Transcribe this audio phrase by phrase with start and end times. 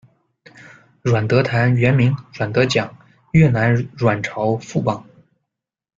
[1.03, 2.97] 阮德谈，原名阮德讲，
[3.33, 5.05] 越南阮朝副榜。